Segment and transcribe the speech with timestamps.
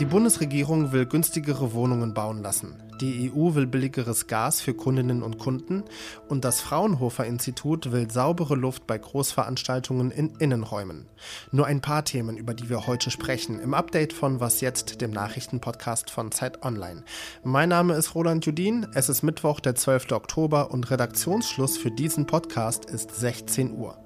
[0.00, 2.82] Die Bundesregierung will günstigere Wohnungen bauen lassen.
[3.02, 5.84] Die EU will billigeres Gas für Kundinnen und Kunden
[6.30, 11.06] und das Fraunhofer Institut will saubere Luft bei Großveranstaltungen in Innenräumen.
[11.52, 15.10] Nur ein paar Themen, über die wir heute sprechen, im Update von Was jetzt, dem
[15.10, 17.04] Nachrichtenpodcast von Zeit Online.
[17.44, 20.12] Mein Name ist Roland Judin, es ist Mittwoch, der 12.
[20.12, 23.98] Oktober und Redaktionsschluss für diesen Podcast ist 16 Uhr.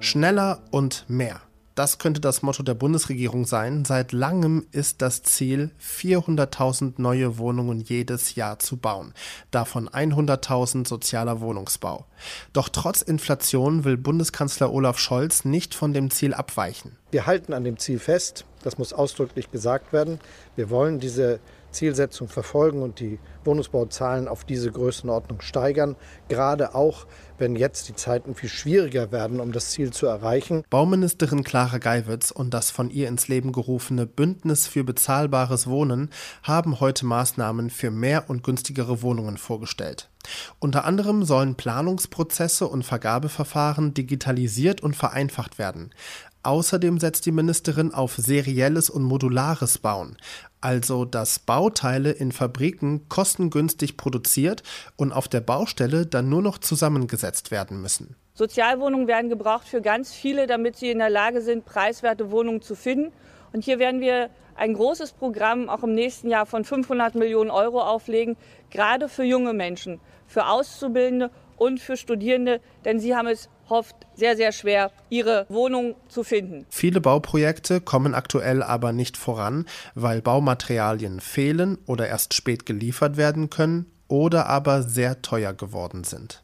[0.00, 1.40] Schneller und mehr.
[1.74, 3.84] Das könnte das Motto der Bundesregierung sein.
[3.84, 9.14] Seit langem ist das Ziel, 400.000 neue Wohnungen jedes Jahr zu bauen.
[9.52, 12.04] Davon 100.000 sozialer Wohnungsbau.
[12.52, 16.96] Doch trotz Inflation will Bundeskanzler Olaf Scholz nicht von dem Ziel abweichen.
[17.10, 18.44] Wir halten an dem Ziel fest.
[18.64, 20.18] Das muss ausdrücklich gesagt werden.
[20.56, 21.38] Wir wollen diese
[21.70, 25.96] Zielsetzung verfolgen und die Wohnungsbauzahlen auf diese Größenordnung steigern,
[26.28, 27.06] gerade auch
[27.38, 30.64] wenn jetzt die Zeiten viel schwieriger werden, um das Ziel zu erreichen.
[30.70, 36.10] Bauministerin Clara Geiwitz und das von ihr ins Leben gerufene Bündnis für bezahlbares Wohnen
[36.42, 40.10] haben heute Maßnahmen für mehr und günstigere Wohnungen vorgestellt.
[40.58, 45.90] Unter anderem sollen Planungsprozesse und Vergabeverfahren digitalisiert und vereinfacht werden.
[46.42, 50.16] Außerdem setzt die Ministerin auf serielles und modulares Bauen,
[50.60, 54.62] also dass Bauteile in Fabriken kostengünstig produziert
[54.96, 58.16] und auf der Baustelle dann nur noch zusammengesetzt werden müssen.
[58.34, 62.76] Sozialwohnungen werden gebraucht für ganz viele, damit sie in der Lage sind, preiswerte Wohnungen zu
[62.76, 63.12] finden.
[63.52, 67.80] Und hier werden wir ein großes Programm auch im nächsten Jahr von 500 Millionen Euro
[67.80, 68.36] auflegen,
[68.70, 74.36] gerade für junge Menschen, für Auszubildende und für Studierende, denn sie haben es oft sehr,
[74.36, 76.66] sehr schwer, ihre Wohnung zu finden.
[76.70, 83.50] Viele Bauprojekte kommen aktuell aber nicht voran, weil Baumaterialien fehlen oder erst spät geliefert werden
[83.50, 86.42] können oder aber sehr teuer geworden sind.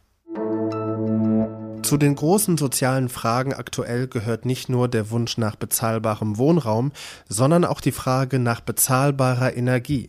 [1.84, 6.92] Zu den großen sozialen Fragen aktuell gehört nicht nur der Wunsch nach bezahlbarem Wohnraum,
[7.28, 10.08] sondern auch die Frage nach bezahlbarer Energie.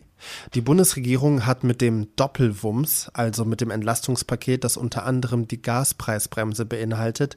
[0.54, 6.64] Die Bundesregierung hat mit dem Doppelwumms, also mit dem Entlastungspaket, das unter anderem die Gaspreisbremse
[6.64, 7.36] beinhaltet,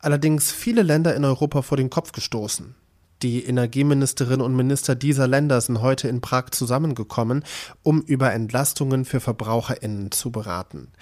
[0.00, 2.74] allerdings viele Länder in Europa vor den Kopf gestoßen.
[3.22, 7.42] Die Energieministerinnen und Minister dieser Länder sind heute in Prag zusammengekommen,
[7.82, 10.92] um über Entlastungen für Verbraucherinnen zu beraten.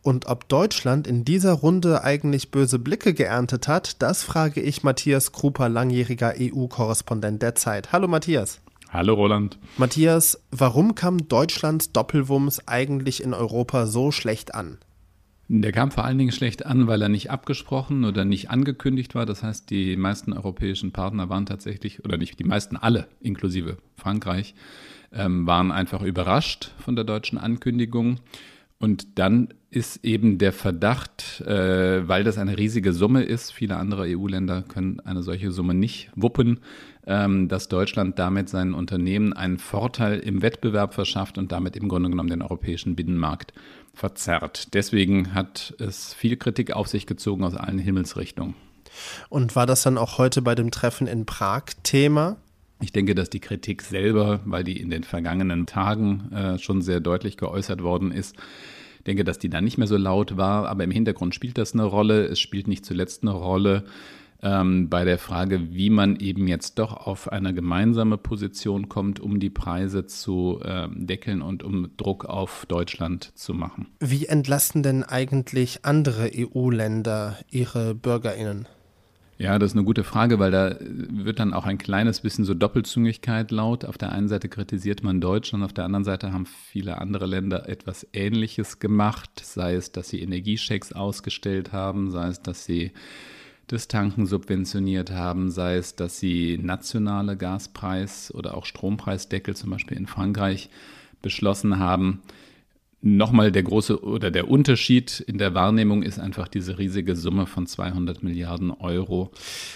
[0.00, 5.32] Und ob Deutschland in dieser Runde eigentlich böse Blicke geerntet hat, das frage ich Matthias
[5.32, 7.92] Kruper, langjähriger EU-Korrespondent der Zeit.
[7.92, 8.60] Hallo Matthias.
[8.88, 9.58] Hallo Roland.
[9.76, 14.78] Matthias, warum kam Deutschlands Doppelwumms eigentlich in Europa so schlecht an?
[15.48, 19.26] Der kam vor allen Dingen schlecht an, weil er nicht abgesprochen oder nicht angekündigt war.
[19.26, 24.54] Das heißt, die meisten europäischen Partner waren tatsächlich, oder nicht die meisten, alle, inklusive Frankreich,
[25.12, 28.18] ähm, waren einfach überrascht von der deutschen Ankündigung.
[28.78, 34.06] Und dann ist eben der Verdacht, äh, weil das eine riesige Summe ist, viele andere
[34.06, 36.60] EU-Länder können eine solche Summe nicht wuppen,
[37.06, 42.10] ähm, dass Deutschland damit seinen Unternehmen einen Vorteil im Wettbewerb verschafft und damit im Grunde
[42.10, 43.52] genommen den europäischen Binnenmarkt
[43.94, 44.74] verzerrt.
[44.74, 48.54] Deswegen hat es viel Kritik auf sich gezogen aus allen Himmelsrichtungen.
[49.28, 52.36] Und war das dann auch heute bei dem Treffen in Prag Thema?
[52.80, 57.00] Ich denke, dass die Kritik selber, weil die in den vergangenen Tagen äh, schon sehr
[57.00, 58.36] deutlich geäußert worden ist,
[59.06, 61.84] denke, dass die dann nicht mehr so laut war, aber im Hintergrund spielt das eine
[61.84, 62.26] Rolle.
[62.26, 63.84] Es spielt nicht zuletzt eine Rolle
[64.42, 69.40] ähm, bei der Frage, wie man eben jetzt doch auf eine gemeinsame Position kommt, um
[69.40, 73.88] die Preise zu äh, deckeln und um Druck auf Deutschland zu machen.
[74.00, 78.66] Wie entlasten denn eigentlich andere EU-Länder ihre Bürgerinnen?
[79.38, 82.54] Ja, das ist eine gute Frage, weil da wird dann auch ein kleines bisschen so
[82.54, 83.84] Doppelzüngigkeit laut.
[83.84, 87.68] Auf der einen Seite kritisiert man Deutschland, auf der anderen Seite haben viele andere Länder
[87.68, 92.92] etwas Ähnliches gemacht, sei es, dass sie Energieschecks ausgestellt haben, sei es, dass sie
[93.66, 99.98] das Tanken subventioniert haben, sei es, dass sie nationale Gaspreis- oder auch Strompreisdeckel zum Beispiel
[99.98, 100.70] in Frankreich
[101.20, 102.22] beschlossen haben
[103.06, 107.66] nochmal der große oder der Unterschied in der Wahrnehmung ist einfach diese riesige Summe von
[107.66, 109.30] 200 Milliarden Euro.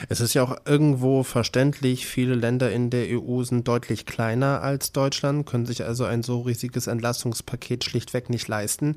[0.09, 4.93] Es ist ja auch irgendwo verständlich, viele Länder in der EU sind deutlich kleiner als
[4.93, 8.97] Deutschland, können sich also ein so riesiges Entlastungspaket schlichtweg nicht leisten.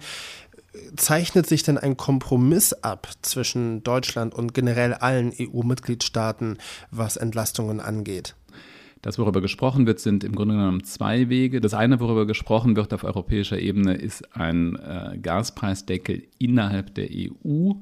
[0.96, 6.58] Zeichnet sich denn ein Kompromiss ab zwischen Deutschland und generell allen EU-Mitgliedstaaten,
[6.90, 8.36] was Entlastungen angeht?
[9.04, 11.60] Das, worüber gesprochen wird, sind im Grunde genommen zwei Wege.
[11.60, 17.74] Das eine, worüber gesprochen wird auf europäischer Ebene, ist ein äh, Gaspreisdeckel innerhalb der EU.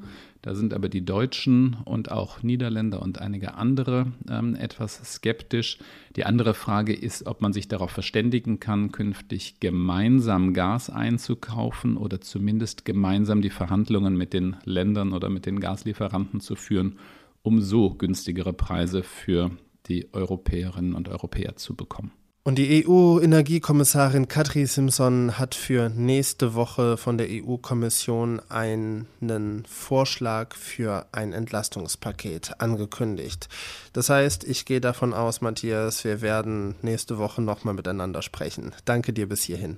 [0.41, 5.77] Da sind aber die Deutschen und auch Niederländer und einige andere ähm, etwas skeptisch.
[6.15, 12.19] Die andere Frage ist, ob man sich darauf verständigen kann, künftig gemeinsam Gas einzukaufen oder
[12.19, 16.97] zumindest gemeinsam die Verhandlungen mit den Ländern oder mit den Gaslieferanten zu führen,
[17.43, 19.51] um so günstigere Preise für
[19.87, 22.11] die Europäerinnen und Europäer zu bekommen.
[22.43, 31.05] Und die EU-Energiekommissarin Katri Simpson hat für nächste Woche von der EU-Kommission einen Vorschlag für
[31.11, 33.47] ein Entlastungspaket angekündigt.
[33.93, 38.71] Das heißt, ich gehe davon aus, Matthias, wir werden nächste Woche nochmal miteinander sprechen.
[38.85, 39.77] Danke dir bis hierhin.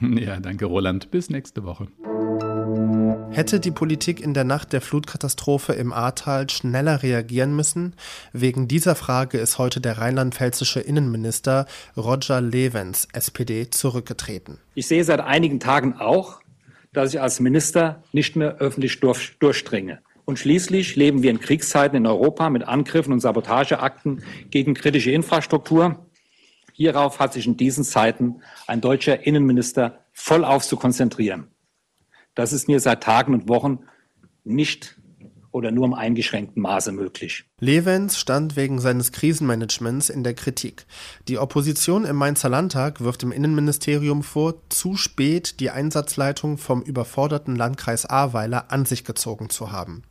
[0.00, 1.12] Ja, danke Roland.
[1.12, 1.86] Bis nächste Woche.
[3.30, 7.94] Hätte die Politik in der Nacht der Flutkatastrophe im Ahrtal schneller reagieren müssen?
[8.32, 11.66] Wegen dieser Frage ist heute der rheinland-pfälzische Innenminister
[11.96, 14.58] Roger Levens, SPD, zurückgetreten.
[14.74, 16.40] Ich sehe seit einigen Tagen auch,
[16.92, 20.00] dass ich als Minister nicht mehr öffentlich durch, durchdringe.
[20.24, 26.06] Und schließlich leben wir in Kriegszeiten in Europa mit Angriffen und Sabotageakten gegen kritische Infrastruktur.
[26.72, 31.48] Hierauf hat sich in diesen Zeiten ein deutscher Innenminister vollauf zu konzentrieren.
[32.34, 33.80] Das ist mir seit Tagen und Wochen
[34.44, 34.96] nicht
[35.54, 37.44] oder nur im eingeschränkten Maße möglich.
[37.60, 40.84] Levens stand wegen seines Krisenmanagements in der Kritik.
[41.28, 47.54] Die Opposition im Mainzer Landtag wirft dem Innenministerium vor, zu spät die Einsatzleitung vom überforderten
[47.54, 50.02] Landkreis Ahrweiler an sich gezogen zu haben.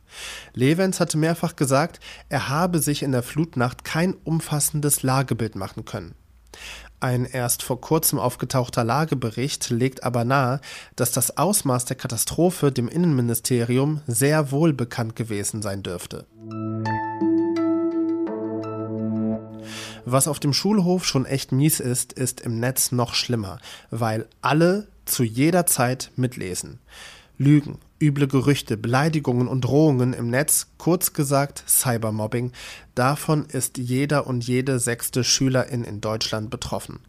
[0.54, 2.00] Levens hatte mehrfach gesagt,
[2.30, 6.14] er habe sich in der Flutnacht kein umfassendes Lagebild machen können.
[7.00, 10.60] Ein erst vor kurzem aufgetauchter Lagebericht legt aber nahe,
[10.96, 16.26] dass das Ausmaß der Katastrophe dem Innenministerium sehr wohl bekannt gewesen sein dürfte.
[20.06, 23.58] Was auf dem Schulhof schon echt mies ist, ist im Netz noch schlimmer,
[23.90, 26.80] weil alle zu jeder Zeit mitlesen.
[27.36, 32.52] Lügen, üble Gerüchte, Beleidigungen und Drohungen im Netz, kurz gesagt Cybermobbing,
[32.94, 37.00] davon ist jeder und jede sechste Schülerin in Deutschland betroffen.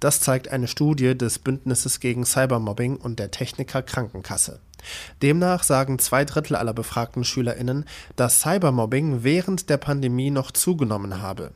[0.00, 4.60] Das zeigt eine Studie des Bündnisses gegen Cybermobbing und der Techniker Krankenkasse.
[5.22, 7.84] Demnach sagen zwei Drittel aller befragten Schülerinnen,
[8.16, 11.52] dass Cybermobbing während der Pandemie noch zugenommen habe.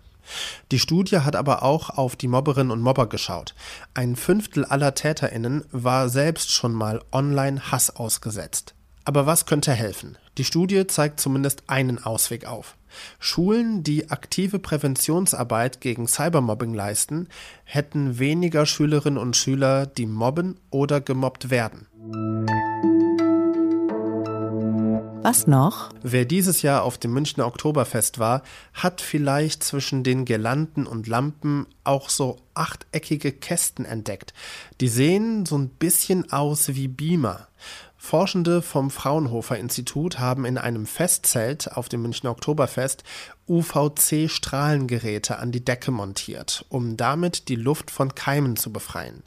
[0.71, 3.55] Die Studie hat aber auch auf die Mobberinnen und Mobber geschaut.
[3.95, 8.75] Ein Fünftel aller Täterinnen war selbst schon mal online Hass ausgesetzt.
[9.05, 10.17] Aber was könnte helfen?
[10.39, 12.77] Die Studie zeigt zumindest einen Ausweg auf.
[13.19, 17.29] Schulen, die aktive Präventionsarbeit gegen Cybermobbing leisten,
[17.65, 21.87] hätten weniger Schülerinnen und Schüler, die mobben oder gemobbt werden.
[25.25, 25.89] Was noch?
[26.03, 28.43] Wer dieses Jahr auf dem Münchner Oktoberfest war,
[28.75, 34.35] hat vielleicht zwischen den Girlanden und Lampen auch so achteckige Kästen entdeckt.
[34.83, 37.49] Die sehen so ein bisschen aus wie Beamer.
[37.97, 43.03] Forschende vom Fraunhofer Institut haben in einem Festzelt auf dem Münchner Oktoberfest
[43.49, 49.23] UVC-Strahlengeräte an die Decke montiert, um damit die Luft von Keimen zu befreien.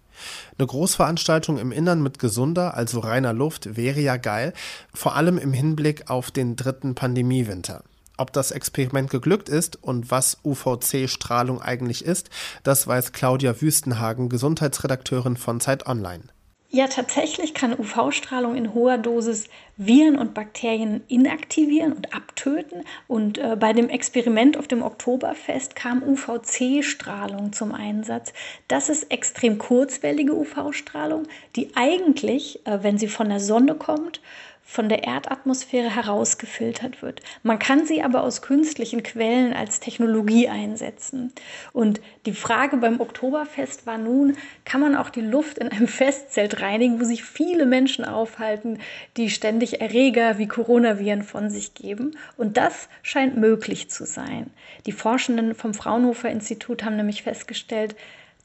[0.57, 4.53] Eine Großveranstaltung im Innern mit gesunder, also reiner Luft wäre ja geil,
[4.93, 7.83] vor allem im Hinblick auf den dritten Pandemiewinter.
[8.17, 12.31] Ob das Experiment geglückt ist und was UVC-Strahlung eigentlich ist,
[12.63, 16.23] das weiß Claudia Wüstenhagen, Gesundheitsredakteurin von Zeit Online.
[16.69, 19.45] Ja, tatsächlich kann UV-Strahlung in hoher Dosis
[19.77, 22.83] Viren und Bakterien inaktivieren und abtöten.
[23.07, 28.33] Und äh, bei dem Experiment auf dem Oktoberfest kam UVC-Strahlung zum Einsatz.
[28.67, 31.23] Das ist extrem kurzwellige UV-Strahlung,
[31.55, 34.19] die eigentlich, äh, wenn sie von der Sonne kommt,
[34.69, 37.21] von der Erdatmosphäre herausgefiltert wird.
[37.41, 41.31] Man kann sie aber aus künstlichen Quellen als Technologie einsetzen.
[41.71, 46.61] Und die Frage beim Oktoberfest war nun, kann man auch die Luft in einem Festzelt
[46.61, 48.79] reinigen, wo sich viele Menschen aufhalten,
[49.15, 52.17] die ständig Erreger wie Coronaviren von sich geben?
[52.35, 54.51] Und das scheint möglich zu sein.
[54.85, 57.95] Die Forschenden vom Fraunhofer Institut haben nämlich festgestellt,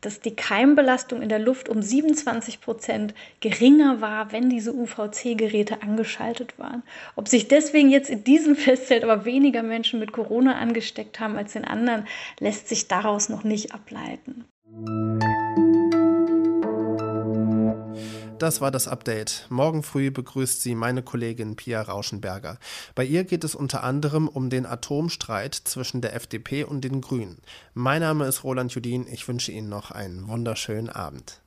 [0.03, 6.59] dass die Keimbelastung in der Luft um 27 Prozent geringer war, wenn diese UVC-Geräte angeschaltet
[6.59, 6.83] waren.
[7.17, 11.57] Ob sich deswegen jetzt in diesem Festzelt aber weniger Menschen mit Corona angesteckt haben als
[11.57, 12.07] in anderen,
[12.39, 14.45] lässt sich daraus noch nicht ableiten.
[18.43, 19.47] Das war das Update.
[19.51, 22.59] Morgen früh begrüßt sie meine Kollegin Pia Rauschenberger.
[22.97, 27.39] Bei ihr geht es unter anderem um den Atomstreit zwischen der FDP und den Grünen.
[27.73, 29.07] Mein Name ist Roland Judin.
[29.07, 31.41] Ich wünsche Ihnen noch einen wunderschönen Abend.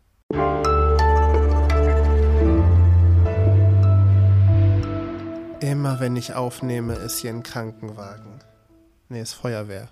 [5.59, 8.39] Immer wenn ich aufnehme, ist hier ein Krankenwagen.
[9.09, 9.89] Nee, ist Feuerwehr.